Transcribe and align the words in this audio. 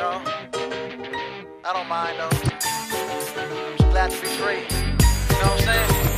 No, 0.00 0.12
I 1.62 1.72
don't 1.74 1.86
mind 1.86 2.18
though. 2.18 2.30
I'm 2.32 3.76
just 3.76 3.90
glad 3.90 4.10
to 4.10 4.20
be 4.22 4.28
free. 4.28 4.54
You 4.56 5.42
know 5.42 5.50
what 5.50 5.68
I'm 5.68 5.88
saying? 5.98 6.09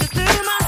You 0.00 0.06
through 0.06 0.42
my 0.44 0.67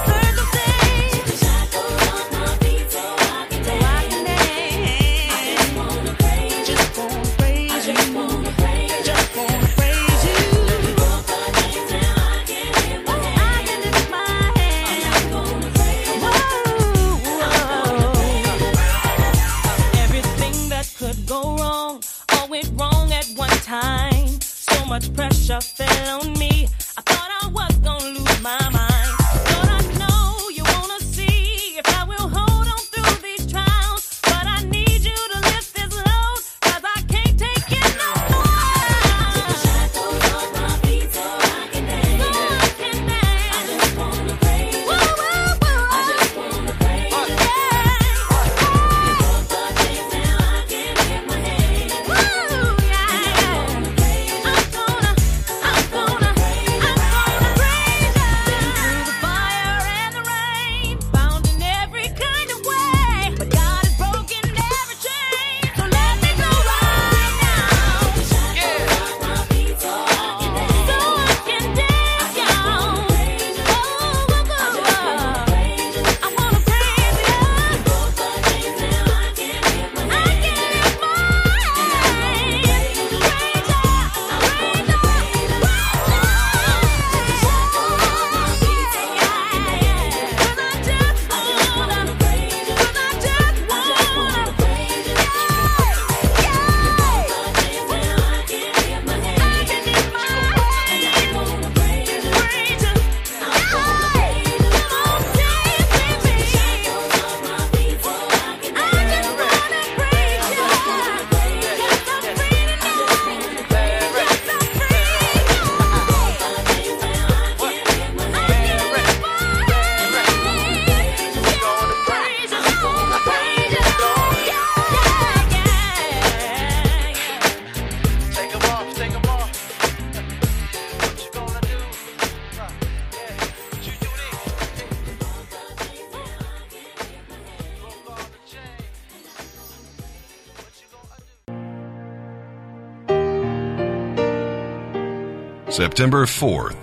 September 145.71 146.25
4th. 146.25 146.75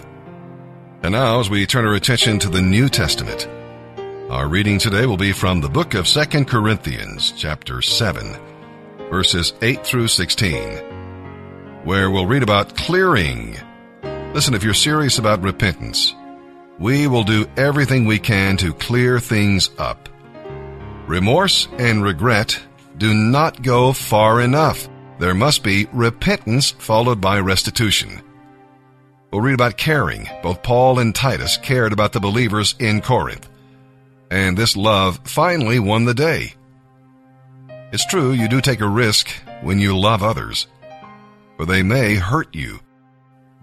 And 1.03 1.12
now, 1.12 1.41
as 1.41 1.50
we 1.50 1.66
turn 1.66 1.84
our 1.84 1.94
attention 1.94 2.38
to 2.38 2.49
the 2.49 2.62
New 2.62 2.88
Testament, 2.88 3.47
our 4.31 4.49
reading 4.49 4.78
today 4.78 5.04
will 5.04 5.19
be 5.19 5.32
from 5.32 5.60
the 5.60 5.69
book 5.69 5.93
of 5.93 6.06
2 6.06 6.47
Corinthians, 6.47 7.34
chapter 7.37 7.82
7, 7.82 8.34
verses 9.10 9.53
8 9.60 9.84
through 9.84 10.09
16, 10.09 10.78
where 11.84 12.10
we'll 12.10 12.25
read 12.25 12.43
about 12.43 12.76
clearing. 12.76 13.59
Listen, 14.32 14.54
if 14.54 14.65
you're 14.65 14.72
serious 14.72 15.19
about 15.19 15.43
repentance, 15.43 16.15
we 16.78 17.06
will 17.09 17.25
do 17.25 17.47
everything 17.59 18.06
we 18.06 18.19
can 18.19 18.56
to 18.56 18.72
clear 18.72 19.20
things 19.20 19.69
up. 19.76 20.09
Remorse 21.06 21.69
and 21.76 22.03
regret 22.03 22.59
do 22.97 23.12
not 23.12 23.62
go 23.62 23.93
far 23.93 24.41
enough. 24.41 24.88
There 25.19 25.34
must 25.34 25.62
be 25.62 25.88
repentance 25.93 26.70
followed 26.70 27.20
by 27.20 27.41
restitution. 27.41 28.22
We'll 29.30 29.42
read 29.42 29.54
about 29.54 29.76
caring. 29.76 30.28
Both 30.42 30.62
Paul 30.62 30.98
and 30.98 31.14
Titus 31.14 31.58
cared 31.58 31.92
about 31.92 32.12
the 32.12 32.20
believers 32.20 32.74
in 32.78 33.00
Corinth. 33.00 33.48
And 34.30 34.56
this 34.56 34.76
love 34.76 35.20
finally 35.24 35.78
won 35.78 36.04
the 36.04 36.14
day. 36.14 36.54
It's 37.92 38.06
true, 38.06 38.32
you 38.32 38.48
do 38.48 38.60
take 38.60 38.80
a 38.80 38.88
risk 38.88 39.28
when 39.62 39.78
you 39.78 39.98
love 39.98 40.22
others, 40.22 40.66
for 41.56 41.64
they 41.64 41.82
may 41.82 42.16
hurt 42.16 42.54
you. 42.54 42.80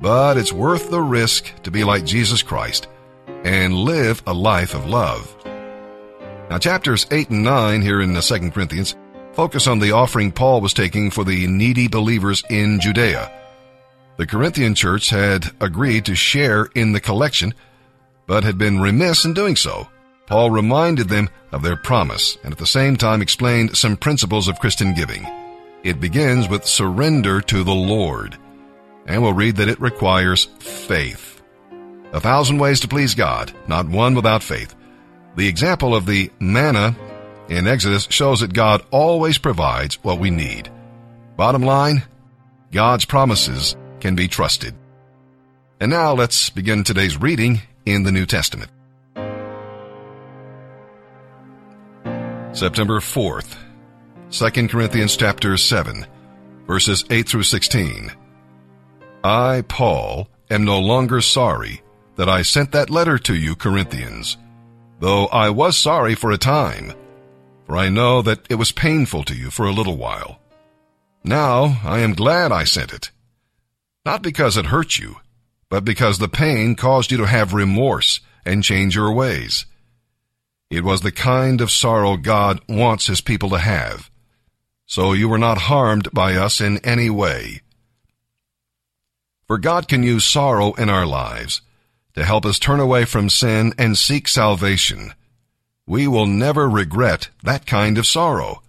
But 0.01 0.37
it's 0.37 0.51
worth 0.51 0.89
the 0.89 1.01
risk 1.01 1.51
to 1.63 1.71
be 1.71 1.83
like 1.83 2.05
Jesus 2.05 2.41
Christ 2.41 2.87
and 3.43 3.73
live 3.73 4.23
a 4.25 4.33
life 4.33 4.73
of 4.73 4.87
love. 4.87 5.35
Now, 6.49 6.57
chapters 6.57 7.07
8 7.11 7.29
and 7.29 7.43
9 7.43 7.81
here 7.81 8.01
in 8.01 8.13
the 8.13 8.21
2 8.21 8.51
Corinthians 8.51 8.95
focus 9.33 9.67
on 9.67 9.79
the 9.79 9.91
offering 9.91 10.31
Paul 10.31 10.61
was 10.61 10.73
taking 10.73 11.11
for 11.11 11.23
the 11.23 11.47
needy 11.47 11.87
believers 11.87 12.43
in 12.49 12.79
Judea. 12.79 13.31
The 14.17 14.25
Corinthian 14.25 14.75
church 14.75 15.09
had 15.09 15.51
agreed 15.59 16.05
to 16.05 16.15
share 16.15 16.69
in 16.73 16.93
the 16.93 17.01
collection, 17.01 17.53
but 18.27 18.43
had 18.43 18.57
been 18.57 18.79
remiss 18.79 19.25
in 19.25 19.33
doing 19.33 19.55
so. 19.55 19.89
Paul 20.25 20.51
reminded 20.51 21.09
them 21.09 21.29
of 21.51 21.62
their 21.62 21.75
promise 21.75 22.38
and 22.44 22.51
at 22.51 22.57
the 22.57 22.65
same 22.65 22.95
time 22.95 23.21
explained 23.21 23.77
some 23.77 23.97
principles 23.97 24.47
of 24.47 24.59
Christian 24.59 24.94
giving. 24.94 25.27
It 25.83 26.00
begins 26.00 26.47
with 26.47 26.65
surrender 26.65 27.41
to 27.41 27.63
the 27.63 27.75
Lord, 27.75 28.38
and 29.06 29.21
we'll 29.21 29.33
read 29.33 29.57
that 29.57 29.69
it 29.69 29.79
requires 29.81 30.45
faith. 30.59 31.41
A 32.13 32.21
thousand 32.21 32.57
ways 32.57 32.79
to 32.79 32.88
please 32.88 33.13
God, 33.13 33.51
not 33.68 33.88
one 33.88 34.15
without 34.15 34.41
faith. 34.41 34.73
The 35.35 35.47
example 35.47 35.94
of 35.94 36.06
the 36.06 36.31
manna 36.39 36.95
in 37.50 37.68
Exodus 37.68 38.07
shows 38.09 38.39
that 38.39 38.53
God 38.53 38.83
always 38.89 39.38
provides 39.38 40.01
what 40.03 40.19
we 40.19 40.29
need. 40.29 40.71
Bottom 41.35 41.61
line, 41.61 42.03
God's 42.71 43.06
promises 43.06 43.75
can 44.06 44.13
be 44.13 44.28
trusted. 44.28 44.75
And 45.80 45.90
now 45.90 46.13
let's 46.13 46.52
begin 46.52 46.84
today's 46.84 47.19
reading 47.19 47.62
in 47.88 48.04
the 48.04 48.12
New 48.12 48.28
Testament. 48.28 48.69
September 52.54 53.00
4th, 53.00 53.57
2 54.30 54.68
Corinthians 54.68 55.18
chapter 55.18 55.57
7, 55.57 56.06
verses 56.68 57.04
8 57.10 57.28
through 57.28 57.42
16. 57.42 58.12
I, 59.24 59.63
Paul, 59.68 60.30
am 60.52 60.66
no 60.66 60.80
longer 60.80 61.19
sorry 61.19 61.81
that 62.16 62.30
I 62.30 62.44
sent 62.44 62.74
that 62.74 62.92
letter 62.92 63.18
to 63.18 63.34
you, 63.34 63.56
Corinthians, 63.56 64.38
though 65.00 65.25
I 65.30 65.50
was 65.50 65.80
sorry 65.80 66.13
for 66.13 66.30
a 66.30 66.38
time, 66.38 66.94
for 67.66 67.75
I 67.75 67.90
know 67.90 68.22
that 68.22 68.46
it 68.52 68.56
was 68.56 68.72
painful 68.72 69.24
to 69.24 69.36
you 69.36 69.50
for 69.50 69.66
a 69.66 69.74
little 69.74 69.98
while. 69.98 70.40
Now 71.24 71.81
I 71.84 72.02
am 72.02 72.13
glad 72.13 72.52
I 72.52 72.66
sent 72.66 72.94
it. 72.94 73.10
Not 74.06 74.22
because 74.22 74.56
it 74.56 74.68
hurt 74.68 75.00
you, 75.00 75.18
but 75.69 75.84
because 75.84 76.19
the 76.19 76.30
pain 76.30 76.75
caused 76.75 77.12
you 77.12 77.18
to 77.18 77.25
have 77.25 77.54
remorse 77.54 78.19
and 78.46 78.63
change 78.63 78.96
your 78.96 79.12
ways. 79.12 79.66
It 80.69 80.84
was 80.84 81.02
the 81.02 81.12
kind 81.12 81.60
of 81.60 81.72
sorrow 81.72 82.16
God 82.16 82.62
wants 82.69 83.07
his 83.07 83.22
people 83.22 83.50
to 83.50 83.57
have. 83.57 84.12
So 84.86 85.13
you 85.13 85.28
were 85.28 85.40
not 85.40 85.57
harmed 85.57 86.10
by 86.13 86.36
us 86.36 86.62
in 86.62 86.78
any 86.80 87.10
way. 87.10 87.62
For 89.48 89.57
God 89.57 89.88
can 89.88 90.04
use 90.04 90.25
sorrow 90.25 90.74
in 90.74 90.90
our 90.90 91.06
lives 91.07 91.62
to 92.13 92.24
help 92.24 92.46
us 92.46 92.60
turn 92.60 92.80
away 92.80 93.06
from 93.06 93.30
sin 93.30 93.74
and 93.78 93.98
seek 93.98 94.28
salvation. 94.28 95.13
We 95.88 96.07
will 96.07 96.28
never 96.28 96.69
regret 96.69 97.30
that 97.44 97.66
kind 97.66 97.98
of 97.98 98.07
sorrow. 98.07 98.62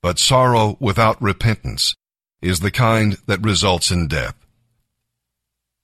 But 0.00 0.18
sorrow 0.18 0.76
without 0.80 1.20
repentance 1.20 1.94
is 2.42 2.60
the 2.60 2.70
kind 2.70 3.16
that 3.26 3.42
results 3.42 3.90
in 3.90 4.08
death. 4.08 4.34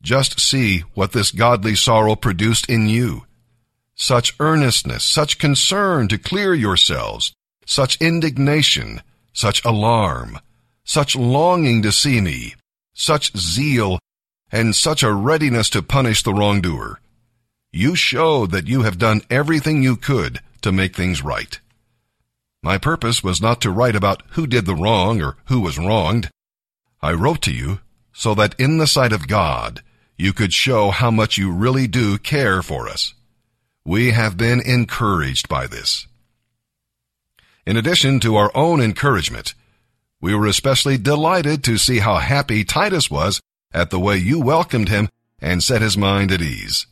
Just 0.03 0.41
see 0.41 0.81
what 0.95 1.13
this 1.13 1.31
godly 1.31 1.75
sorrow 1.75 2.17
produced 2.17 2.69
in 2.69 2.89
you. 2.89 3.25
Such 3.95 4.35
earnestness, 4.39 5.05
such 5.05 5.39
concern 5.39 6.09
to 6.09 6.19
clear 6.19 6.55
yourselves, 6.55 7.33
such 7.67 8.01
indignation, 8.01 9.03
such 9.33 9.65
alarm, 9.65 10.39
such 10.85 11.17
longing 11.17 11.83
to 11.83 11.93
see 11.93 12.21
me, 12.21 12.55
such 12.95 13.37
zeal, 13.37 13.99
and 14.51 14.75
such 14.75 15.03
a 15.03 15.13
readiness 15.13 15.69
to 15.71 15.83
punish 15.83 16.23
the 16.23 16.33
wrongdoer. 16.33 17.01
You 17.73 17.95
showed 17.95 18.51
that 18.53 18.67
you 18.67 18.83
have 18.83 18.99
done 18.99 19.23
everything 19.29 19.83
you 19.83 19.97
could 19.97 20.41
to 20.63 20.73
make 20.73 20.97
things 20.97 21.23
right. 21.23 21.59
My 22.63 22.79
purpose 22.79 23.23
was 23.23 23.43
not 23.43 23.61
to 23.61 23.71
write 23.71 23.95
about 23.95 24.23
who 24.31 24.47
did 24.47 24.65
the 24.65 24.75
wrong 24.75 25.21
or 25.23 25.37
who 25.47 25.61
was 25.61 25.79
wronged. 25.79 26.31
I 27.01 27.13
wrote 27.13 27.43
to 27.43 27.53
you 27.53 27.81
so 28.13 28.35
that 28.35 28.59
in 28.59 28.79
the 28.79 28.87
sight 28.87 29.13
of 29.13 29.29
God 29.29 29.83
you 30.17 30.33
could 30.33 30.53
show 30.53 30.91
how 30.91 31.11
much 31.11 31.39
you 31.39 31.53
really 31.53 31.87
do 31.87 32.19
care 32.19 32.63
for 32.63 32.89
us. 32.89 33.15
We 33.85 34.11
have 34.11 34.37
been 34.37 34.61
encouraged 34.61 35.49
by 35.49 35.67
this. 35.67 36.07
In 37.65 37.77
addition 37.77 38.19
to 38.21 38.37
our 38.37 38.51
own 38.55 38.81
encouragement, 38.81 39.55
we 40.21 40.35
were 40.35 40.47
especially 40.47 40.99
delighted 40.99 41.63
to 41.65 41.79
see 41.79 42.01
how 42.01 42.17
happy 42.17 42.65
Titus 42.65 43.11
was 43.11 43.41
at 43.73 43.91
the 43.91 44.01
way 44.01 44.17
you 44.17 44.41
welcomed 44.41 44.89
him 44.89 45.09
and 45.39 45.63
set 45.63 45.83
his 45.83 45.97
mind 45.97 46.33
at 46.33 46.43
ease. 46.43 46.87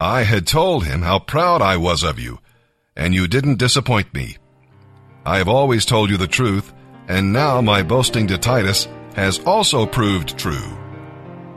I 0.00 0.24
had 0.24 0.48
told 0.48 0.84
him 0.84 1.02
how 1.02 1.20
proud 1.20 1.62
I 1.62 1.76
was 1.76 2.02
of 2.02 2.18
you, 2.18 2.40
and 2.96 3.14
you 3.14 3.28
didn't 3.28 3.58
disappoint 3.58 4.12
me. 4.12 4.38
I 5.24 5.38
have 5.38 5.48
always 5.48 5.84
told 5.84 6.10
you 6.10 6.16
the 6.16 6.26
truth, 6.26 6.72
and 7.06 7.32
now 7.32 7.60
my 7.60 7.84
boasting 7.84 8.26
to 8.26 8.38
Titus 8.38 8.88
has 9.14 9.38
also 9.40 9.86
proved 9.86 10.38
true. 10.38 10.78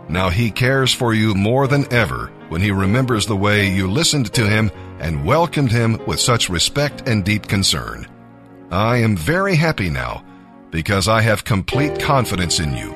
Now 0.08 0.30
he 0.30 0.52
cares 0.52 0.94
for 0.94 1.14
you 1.14 1.34
more 1.34 1.68
than 1.68 1.92
ever 1.92 2.32
when 2.50 2.62
he 2.62 2.72
remembers 2.72 3.26
the 3.26 3.36
way 3.36 3.70
you 3.70 3.90
listened 3.90 4.32
to 4.34 4.48
him 4.48 4.72
and 5.00 5.26
welcomed 5.26 5.72
him 5.72 6.00
with 6.06 6.20
such 6.20 6.50
respect 6.50 7.08
and 7.08 7.24
deep 7.26 7.48
concern. 7.48 8.08
I 8.72 8.98
am 8.98 9.18
very 9.18 9.56
happy 9.56 9.90
now 9.90 10.24
because 10.72 11.08
I 11.08 11.22
have 11.22 11.44
complete 11.44 12.00
confidence 12.00 12.60
in 12.60 12.76
you. 12.76 12.96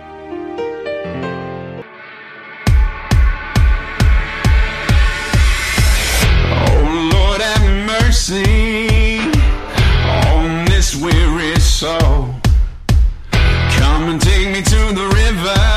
Oh 6.52 7.10
Lord, 7.14 7.42
have 7.42 7.88
mercy 7.88 9.20
on 10.06 10.66
this 10.66 10.96
weary 10.96 11.60
soul. 11.60 12.29
And 14.10 14.20
take 14.20 14.50
me 14.52 14.64
to 14.64 14.92
the 14.92 15.08
river 15.08 15.69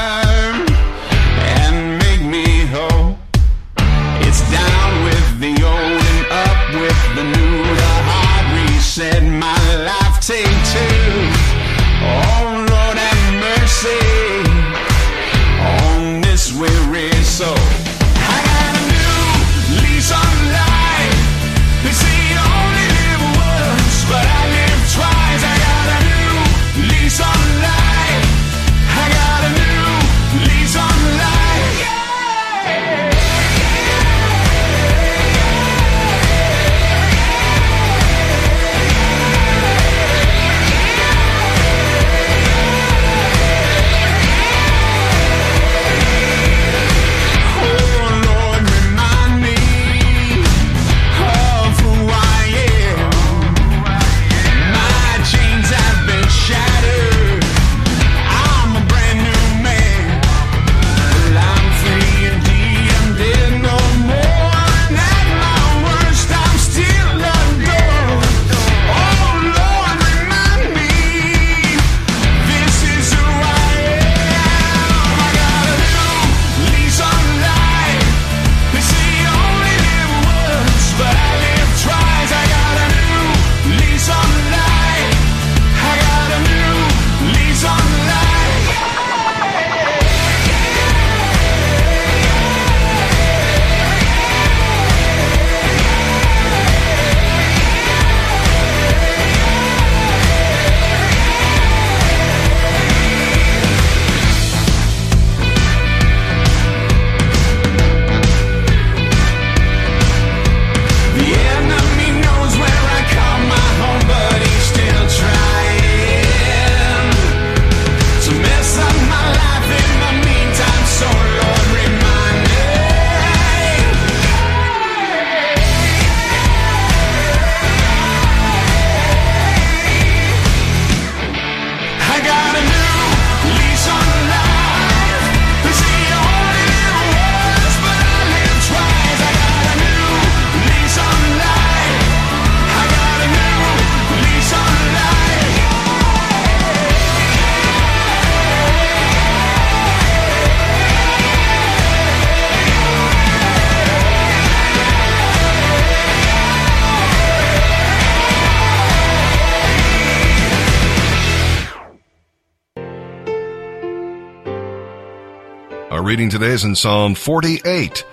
reading 166.13 166.29
today 166.29 166.49
is 166.49 166.65
in 166.65 166.77
Psalm 166.77 167.15
48, 167.15 168.05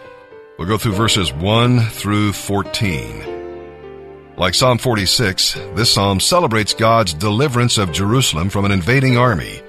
We'll 0.57 0.69
go 0.69 0.77
through 0.77 0.93
verses 0.93 1.33
1 1.33 1.81
through 1.81 2.31
14. 2.31 4.37
Like 4.37 4.53
Psalm 4.53 4.77
46, 4.77 5.55
this 5.75 5.91
psalm 5.91 6.21
celebrates 6.21 6.73
God's 6.73 7.13
deliverance 7.13 7.77
of 7.77 7.91
Jerusalem 7.91 8.49
from 8.49 8.63
an 8.63 8.71
invading 8.71 9.17
army. 9.17 9.61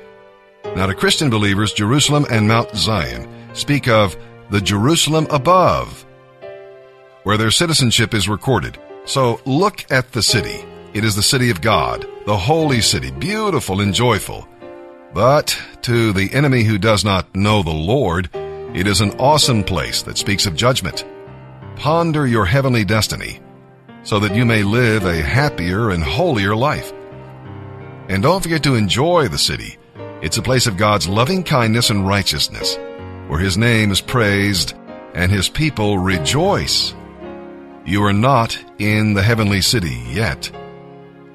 Now, 0.77 0.87
to 0.87 0.95
Christian 0.95 1.29
believers, 1.29 1.73
Jerusalem 1.73 2.25
and 2.31 2.47
Mount 2.47 2.73
Zion 2.77 3.29
speak 3.53 3.89
of 3.89 4.17
the 4.51 4.61
Jerusalem 4.61 5.27
above, 5.31 6.07
where 7.25 7.37
their 7.37 7.51
citizenship 7.51 8.15
is 8.15 8.29
recorded. 8.29 8.79
So 9.07 9.41
look 9.45 9.91
at 9.91 10.13
the 10.13 10.23
city. 10.23 10.65
It 10.95 11.05
is 11.05 11.17
the 11.17 11.23
city 11.25 11.51
of 11.51 11.61
God, 11.61 12.07
the 12.27 12.37
holy 12.37 12.81
city, 12.81 13.11
beautiful 13.11 13.81
and 13.81 13.93
joyful. 13.93 14.47
But 15.13 15.59
to 15.83 16.13
the 16.13 16.33
enemy 16.33 16.63
who 16.63 16.79
does 16.79 17.05
not 17.05 17.35
know 17.35 17.63
the 17.63 17.71
Lord, 17.71 18.31
it 18.75 18.87
is 18.87 19.01
an 19.01 19.19
awesome 19.19 19.65
place 19.65 20.03
that 20.03 20.19
speaks 20.19 20.47
of 20.47 20.55
judgment. 20.55 21.05
Ponder 21.77 22.27
your 22.27 22.45
heavenly 22.45 22.85
destiny 22.85 23.41
so 24.03 24.21
that 24.21 24.35
you 24.35 24.45
may 24.45 24.63
live 24.63 25.05
a 25.05 25.21
happier 25.21 25.91
and 25.91 26.03
holier 26.03 26.55
life. 26.55 26.93
And 28.09 28.23
don't 28.23 28.43
forget 28.43 28.63
to 28.65 28.77
enjoy 28.77 29.29
the 29.29 29.39
city. 29.39 29.79
It's 30.23 30.37
a 30.37 30.43
place 30.43 30.67
of 30.67 30.77
God's 30.77 31.09
loving 31.09 31.43
kindness 31.43 31.91
and 31.91 32.07
righteousness, 32.07 32.77
where 33.29 33.41
His 33.41 33.59
name 33.59 33.91
is 33.91 34.01
praised 34.01 34.75
and 35.15 35.31
His 35.31 35.49
people 35.49 35.99
rejoice. 35.99 36.95
You 37.85 38.05
are 38.05 38.13
not 38.13 38.59
in 38.79 39.15
the 39.15 39.23
heavenly 39.23 39.61
city 39.61 40.03
yet, 40.09 40.51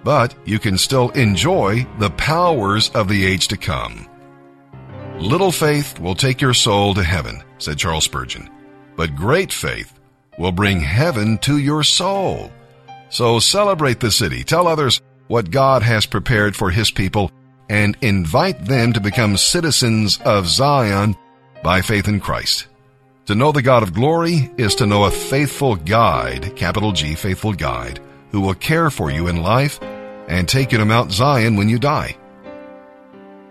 but 0.05 0.35
you 0.45 0.59
can 0.59 0.77
still 0.77 1.09
enjoy 1.09 1.85
the 1.97 2.11
powers 2.11 2.89
of 2.91 3.07
the 3.09 3.25
age 3.25 3.47
to 3.47 3.57
come. 3.57 4.07
Little 5.17 5.51
faith 5.51 5.99
will 5.99 6.13
take 6.13 6.39
your 6.39 6.53
soul 6.53 6.93
to 6.93 7.03
heaven, 7.03 7.41
said 7.57 7.79
Charles 7.79 8.03
Spurgeon, 8.03 8.47
but 8.95 9.15
great 9.15 9.51
faith 9.51 9.99
will 10.37 10.51
bring 10.51 10.79
heaven 10.79 11.39
to 11.39 11.57
your 11.57 11.81
soul. 11.81 12.51
So 13.09 13.39
celebrate 13.39 13.99
the 13.99 14.11
city. 14.11 14.43
Tell 14.43 14.67
others 14.67 15.01
what 15.27 15.49
God 15.49 15.81
has 15.81 16.05
prepared 16.05 16.55
for 16.55 16.69
his 16.69 16.91
people 16.91 17.31
and 17.67 17.97
invite 18.01 18.63
them 18.63 18.93
to 18.93 18.99
become 18.99 19.37
citizens 19.37 20.19
of 20.23 20.45
Zion 20.45 21.15
by 21.63 21.81
faith 21.81 22.07
in 22.07 22.19
Christ. 22.19 22.67
To 23.25 23.33
know 23.33 23.51
the 23.51 23.63
God 23.63 23.81
of 23.81 23.95
glory 23.95 24.51
is 24.55 24.75
to 24.75 24.85
know 24.85 25.05
a 25.05 25.11
faithful 25.11 25.75
guide, 25.75 26.55
capital 26.55 26.91
G, 26.91 27.15
faithful 27.15 27.53
guide, 27.53 27.99
who 28.29 28.41
will 28.41 28.53
care 28.53 28.91
for 28.91 29.09
you 29.09 29.27
in 29.27 29.41
life 29.41 29.79
and 30.27 30.47
take 30.47 30.71
you 30.71 30.77
to 30.77 30.85
Mount 30.85 31.11
Zion 31.11 31.55
when 31.55 31.69
you 31.69 31.79
die. 31.79 32.17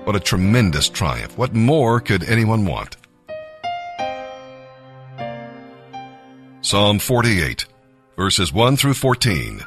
What 0.04 0.16
a 0.16 0.20
tremendous 0.20 0.88
triumph. 0.88 1.38
What 1.38 1.54
more 1.54 2.00
could 2.00 2.24
anyone 2.24 2.66
want? 2.66 2.96
Psalm 6.60 6.98
48, 6.98 7.66
verses 8.16 8.52
1 8.52 8.76
through 8.76 8.94
14. 8.94 9.60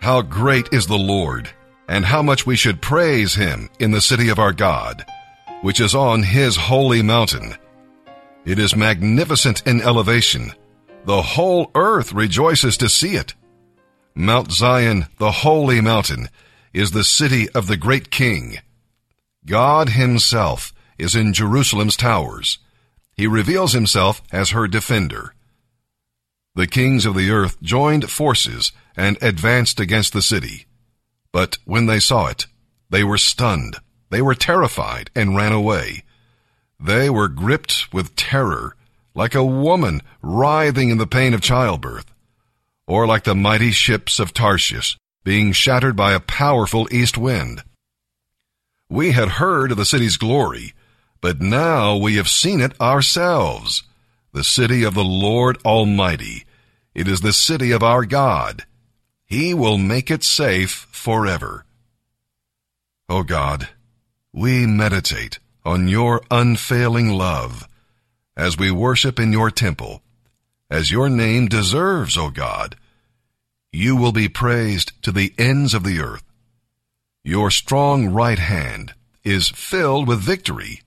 How 0.00 0.22
great 0.22 0.68
is 0.72 0.86
the 0.86 0.98
Lord, 0.98 1.50
and 1.88 2.04
how 2.04 2.22
much 2.22 2.44
we 2.46 2.56
should 2.56 2.82
praise 2.82 3.34
him 3.34 3.68
in 3.78 3.92
the 3.92 4.00
city 4.00 4.28
of 4.28 4.38
our 4.38 4.52
God, 4.52 5.04
which 5.62 5.80
is 5.80 5.94
on 5.94 6.22
his 6.22 6.56
holy 6.56 7.02
mountain. 7.02 7.54
It 8.44 8.58
is 8.58 8.74
magnificent 8.74 9.64
in 9.66 9.80
elevation. 9.80 10.52
The 11.04 11.22
whole 11.22 11.70
earth 11.74 12.12
rejoices 12.12 12.76
to 12.78 12.88
see 12.88 13.14
it. 13.14 13.34
Mount 14.14 14.52
Zion, 14.52 15.06
the 15.18 15.30
holy 15.30 15.80
mountain, 15.80 16.28
is 16.72 16.90
the 16.90 17.04
city 17.04 17.48
of 17.50 17.66
the 17.66 17.76
great 17.76 18.10
king. 18.10 18.58
God 19.46 19.90
himself 19.90 20.72
is 20.98 21.14
in 21.14 21.32
Jerusalem's 21.32 21.96
towers. 21.96 22.58
He 23.16 23.26
reveals 23.26 23.72
himself 23.72 24.22
as 24.30 24.50
her 24.50 24.68
defender. 24.68 25.34
The 26.54 26.66
kings 26.66 27.06
of 27.06 27.14
the 27.14 27.30
earth 27.30 27.60
joined 27.62 28.10
forces 28.10 28.72
and 28.96 29.16
advanced 29.22 29.80
against 29.80 30.12
the 30.12 30.22
city. 30.22 30.66
But 31.32 31.56
when 31.64 31.86
they 31.86 31.98
saw 31.98 32.26
it, 32.26 32.46
they 32.90 33.02
were 33.02 33.18
stunned. 33.18 33.76
They 34.10 34.20
were 34.20 34.34
terrified 34.34 35.10
and 35.16 35.34
ran 35.34 35.52
away. 35.52 36.04
They 36.78 37.08
were 37.08 37.28
gripped 37.28 37.92
with 37.92 38.16
terror, 38.16 38.76
like 39.14 39.34
a 39.34 39.44
woman 39.44 40.02
writhing 40.20 40.90
in 40.90 40.98
the 40.98 41.06
pain 41.06 41.32
of 41.32 41.40
childbirth, 41.40 42.11
or 42.92 43.06
like 43.06 43.24
the 43.24 43.34
mighty 43.34 43.70
ships 43.70 44.18
of 44.18 44.34
Tarshish 44.34 44.98
being 45.24 45.50
shattered 45.52 45.96
by 45.96 46.12
a 46.12 46.20
powerful 46.20 46.86
east 46.92 47.16
wind. 47.16 47.62
We 48.90 49.12
had 49.12 49.40
heard 49.40 49.72
of 49.72 49.78
the 49.78 49.86
city's 49.86 50.18
glory, 50.18 50.74
but 51.22 51.40
now 51.40 51.96
we 51.96 52.16
have 52.16 52.28
seen 52.28 52.60
it 52.60 52.78
ourselves. 52.78 53.82
The 54.34 54.44
city 54.44 54.84
of 54.84 54.92
the 54.92 55.04
Lord 55.04 55.56
Almighty. 55.64 56.44
It 56.94 57.08
is 57.08 57.22
the 57.22 57.32
city 57.32 57.70
of 57.70 57.82
our 57.82 58.04
God. 58.04 58.66
He 59.24 59.54
will 59.54 59.78
make 59.78 60.10
it 60.10 60.22
safe 60.22 60.86
forever. 60.90 61.64
O 63.08 63.20
oh 63.20 63.22
God, 63.22 63.70
we 64.34 64.66
meditate 64.66 65.38
on 65.64 65.88
your 65.88 66.20
unfailing 66.30 67.08
love 67.08 67.66
as 68.36 68.58
we 68.58 68.70
worship 68.70 69.18
in 69.18 69.32
your 69.32 69.50
temple, 69.50 70.02
as 70.70 70.90
your 70.90 71.08
name 71.08 71.48
deserves, 71.48 72.18
O 72.18 72.28
God. 72.28 72.76
You 73.72 73.96
will 73.96 74.12
be 74.12 74.28
praised 74.28 74.92
to 75.02 75.10
the 75.10 75.32
ends 75.38 75.72
of 75.72 75.82
the 75.82 75.98
earth. 76.00 76.24
Your 77.24 77.50
strong 77.50 78.08
right 78.08 78.38
hand 78.38 78.92
is 79.24 79.48
filled 79.48 80.06
with 80.06 80.20
victory. 80.20 80.82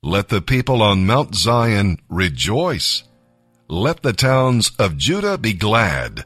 Let 0.00 0.28
the 0.28 0.40
people 0.40 0.80
on 0.80 1.06
Mount 1.06 1.34
Zion 1.34 1.98
rejoice. 2.08 3.02
Let 3.68 4.02
the 4.02 4.12
towns 4.12 4.70
of 4.78 4.96
Judah 4.96 5.38
be 5.38 5.54
glad, 5.54 6.24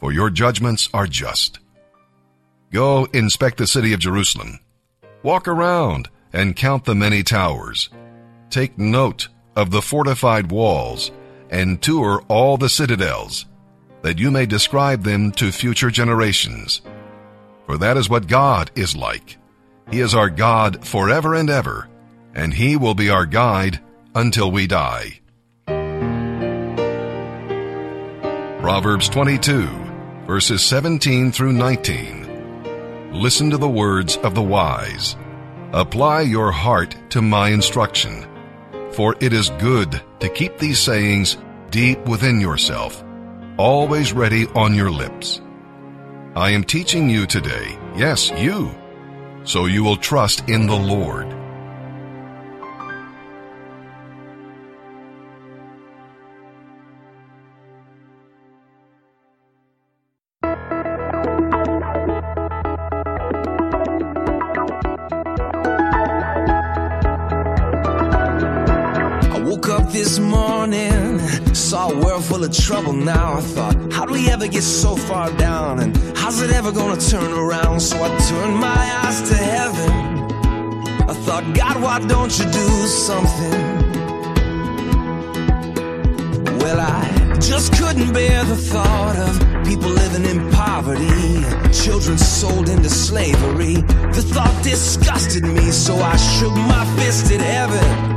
for 0.00 0.12
your 0.12 0.30
judgments 0.30 0.88
are 0.92 1.06
just. 1.06 1.60
Go 2.72 3.04
inspect 3.12 3.58
the 3.58 3.66
city 3.66 3.92
of 3.92 4.00
Jerusalem. 4.00 4.58
Walk 5.22 5.46
around 5.46 6.08
and 6.32 6.56
count 6.56 6.84
the 6.84 6.94
many 6.94 7.22
towers. 7.22 7.90
Take 8.50 8.76
note 8.78 9.28
of 9.54 9.70
the 9.70 9.82
fortified 9.82 10.50
walls 10.50 11.10
and 11.50 11.80
tour 11.80 12.24
all 12.28 12.56
the 12.56 12.68
citadels, 12.68 13.46
that 14.06 14.20
you 14.20 14.30
may 14.30 14.46
describe 14.46 15.02
them 15.02 15.32
to 15.32 15.50
future 15.50 15.90
generations. 15.90 16.80
For 17.66 17.76
that 17.78 17.96
is 17.96 18.08
what 18.08 18.28
God 18.28 18.70
is 18.76 18.94
like. 18.94 19.36
He 19.90 19.98
is 19.98 20.14
our 20.14 20.30
God 20.30 20.86
forever 20.86 21.34
and 21.34 21.50
ever, 21.50 21.88
and 22.32 22.54
He 22.54 22.76
will 22.76 22.94
be 22.94 23.10
our 23.10 23.26
guide 23.26 23.80
until 24.14 24.52
we 24.52 24.68
die. 24.68 25.18
Proverbs 28.60 29.08
22, 29.08 29.66
verses 30.28 30.62
17 30.62 31.32
through 31.32 31.54
19. 31.54 33.10
Listen 33.12 33.50
to 33.50 33.58
the 33.58 33.68
words 33.68 34.18
of 34.18 34.36
the 34.36 34.40
wise. 34.40 35.16
Apply 35.72 36.20
your 36.20 36.52
heart 36.52 36.94
to 37.10 37.20
my 37.20 37.48
instruction, 37.48 38.24
for 38.92 39.16
it 39.18 39.32
is 39.32 39.50
good 39.58 40.00
to 40.20 40.28
keep 40.28 40.58
these 40.58 40.78
sayings 40.78 41.38
deep 41.70 41.98
within 42.06 42.40
yourself, 42.40 43.02
always 43.58 44.12
ready 44.12 44.46
on 44.48 44.74
your 44.74 44.90
lips. 44.90 45.40
I 46.34 46.50
am 46.50 46.64
teaching 46.64 47.08
you 47.08 47.26
today, 47.26 47.78
yes, 47.96 48.30
you, 48.32 48.70
so 49.44 49.64
you 49.66 49.82
will 49.82 49.96
trust 49.96 50.48
in 50.48 50.66
the 50.66 50.76
Lord. 50.76 51.26
I 69.28 69.40
woke 69.42 69.68
up 69.70 69.90
this 69.90 70.18
morning, 70.18 70.95
saw 71.56 71.90
a 71.90 71.98
world 71.98 72.22
full 72.22 72.44
of 72.44 72.52
trouble 72.52 72.92
now. 72.92 73.34
I 73.34 73.40
thought, 73.40 73.92
how 73.92 74.04
do 74.04 74.12
we 74.12 74.28
ever 74.30 74.46
get 74.46 74.62
so 74.62 74.94
far 74.94 75.32
down? 75.38 75.80
And 75.80 75.96
how's 76.16 76.42
it 76.42 76.50
ever 76.50 76.70
gonna 76.70 77.00
turn 77.00 77.32
around? 77.32 77.80
So 77.80 77.96
I 78.02 78.08
turned 78.28 78.56
my 78.56 78.84
eyes 79.02 79.28
to 79.30 79.34
heaven. 79.34 79.90
I 81.08 81.14
thought, 81.24 81.44
God, 81.54 81.82
why 81.82 81.98
don't 82.06 82.38
you 82.38 82.44
do 82.44 82.68
something? 82.86 83.60
Well, 86.58 86.78
I 86.78 87.36
just 87.40 87.72
couldn't 87.72 88.12
bear 88.12 88.44
the 88.44 88.56
thought 88.56 89.16
of 89.16 89.64
people 89.64 89.90
living 89.90 90.26
in 90.26 90.50
poverty, 90.52 91.42
children 91.72 92.18
sold 92.18 92.68
into 92.68 92.90
slavery. 92.90 93.76
The 94.16 94.24
thought 94.34 94.62
disgusted 94.62 95.44
me, 95.44 95.70
so 95.70 95.96
I 95.96 96.16
shook 96.16 96.52
my 96.52 96.84
fist 96.96 97.32
at 97.32 97.40
heaven. 97.40 98.15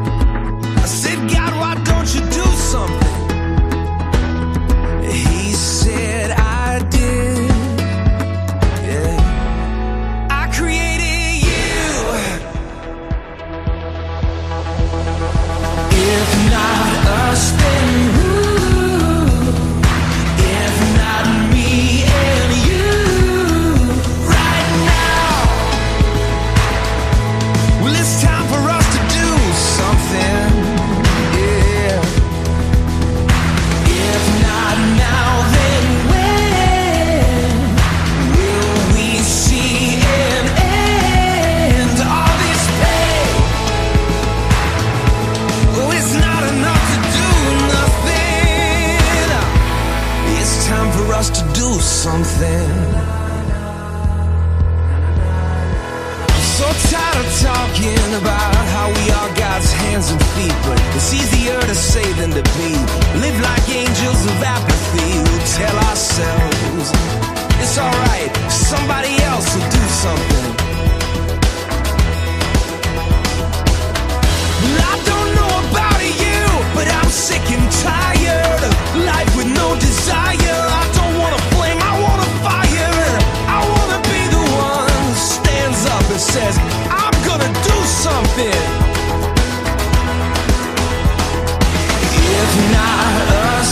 Time 50.69 50.91
for 50.97 51.13
us 51.13 51.29
to 51.31 51.43
do 51.61 51.69
something. 51.81 52.69
I'm 56.35 56.45
so 56.61 56.67
tired 56.93 57.17
of 57.25 57.29
talking 57.49 58.09
about 58.21 58.53
how 58.75 58.87
we 58.97 59.05
are 59.17 59.29
God's 59.33 59.71
hands 59.81 60.11
and 60.13 60.21
feet, 60.35 60.57
but 60.67 60.77
it's 60.95 61.11
easier 61.11 61.59
to 61.59 61.75
say 61.75 62.05
than 62.19 62.31
to 62.37 62.43
be. 62.57 62.71
Live 63.23 63.37
like 63.49 63.65
angels 63.83 64.21
of 64.29 64.37
apathy. 64.55 65.11
We 65.29 65.37
tell 65.57 65.77
ourselves 65.89 66.85
it's 67.61 67.77
alright, 67.85 68.31
somebody 68.69 69.13
else 69.31 69.47
will 69.55 69.69
do 69.79 69.85
something. 70.05 70.49
Well, 74.61 74.77
I 74.93 74.95
don't 75.09 75.31
know 75.39 75.53
about 75.65 76.01
you, 76.23 76.41
but 76.77 76.87
I'm 76.99 77.09
sick 77.09 77.45
and 77.57 77.65
tired 77.81 78.48
life 79.05 79.31
with 79.37 79.47
no 79.47 79.75
desire. 79.79 80.59
I 80.81 80.83
don't 80.97 81.15
wanna 81.21 81.41
flame, 81.55 81.79
I 81.91 81.93
wanna 82.05 82.29
fire. 82.45 83.09
I 83.47 83.59
wanna 83.73 83.99
be 84.11 84.21
the 84.35 84.43
one 84.71 84.89
who 85.03 85.13
stands 85.15 85.85
up 85.85 86.03
and 86.09 86.19
says, 86.19 86.55
I'm 86.89 87.15
gonna 87.27 87.51
do 87.69 87.77
something. 88.05 88.61
If 92.39 92.51
not 92.71 93.13
us, 93.57 93.71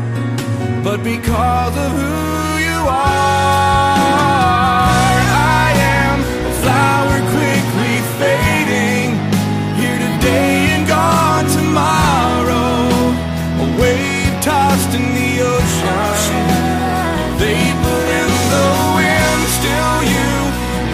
but 0.83 1.03
because 1.03 1.75
of 1.77 1.91
who 1.91 2.57
you 2.57 2.79
are. 2.89 4.01
I 5.61 5.69
am 5.77 6.19
a 6.21 6.53
flower 6.61 7.19
quickly 7.35 7.95
fading, 8.17 9.13
here 9.77 9.99
today 10.07 10.73
and 10.73 10.87
gone 10.87 11.45
tomorrow. 11.59 13.13
A 13.61 13.67
wave 13.79 14.33
tossed 14.41 14.93
in 14.97 15.05
the 15.13 15.31
ocean, 15.53 16.45
vapor 17.37 18.01
in 18.19 18.29
the 18.53 18.67
wind. 18.97 19.41
Still, 19.57 19.97
you 20.13 20.29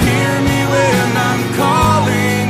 hear 0.03 0.33
me 0.49 0.59
when 0.73 1.07
I'm 1.29 1.43
calling. 1.55 2.45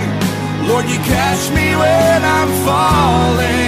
Lord, 0.67 0.85
you 0.89 0.99
catch 1.05 1.43
me 1.51 1.75
when 1.75 2.19
I'm 2.25 2.51
falling, 2.65 3.66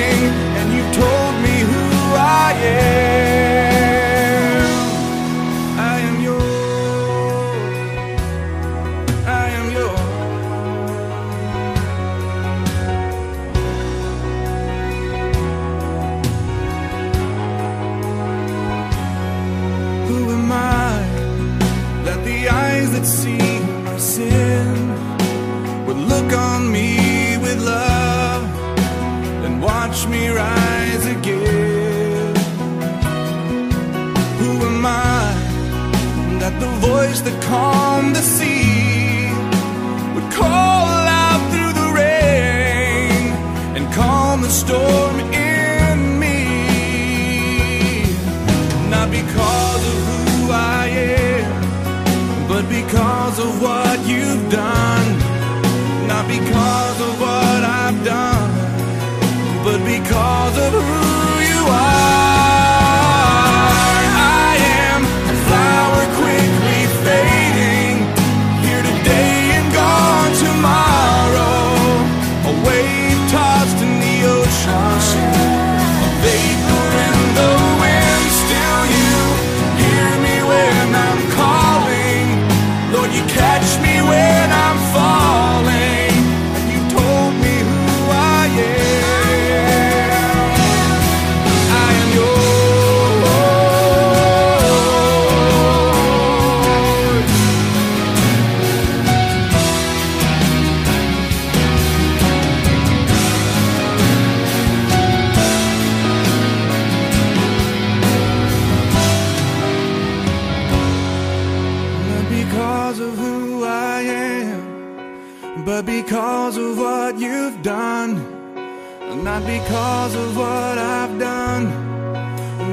of 120.30 120.38
what 120.38 120.78
I've 120.78 121.18
done, 121.18 121.66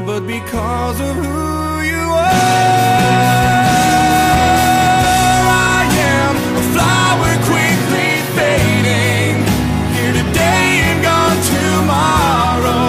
but 0.05 0.21
because 0.27 1.01
of 1.01 1.15
who 1.17 1.81
you 1.93 2.05
are. 2.13 2.37
I 5.77 5.81
am 6.17 6.35
a 6.61 6.65
flower 6.75 7.33
quickly 7.51 8.13
fading, 8.37 9.37
here 9.97 10.15
today 10.21 10.67
and 10.89 10.99
gone 11.09 11.41
tomorrow. 11.57 12.89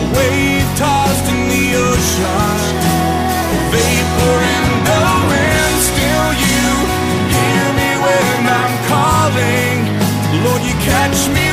A 0.00 0.02
wave 0.16 0.68
tossed 0.80 1.26
in 1.34 1.40
the 1.52 1.66
ocean, 1.88 2.60
a 3.56 3.60
vapor 3.72 4.36
in 4.56 4.66
the 4.88 5.00
wind. 5.28 5.76
Still, 5.90 6.28
you 6.48 6.64
hear 7.36 7.66
me 7.80 7.90
when 8.04 8.40
I'm 8.60 8.74
calling. 8.92 9.78
Lord, 10.44 10.62
you 10.68 10.76
catch 10.90 11.20
me. 11.34 11.45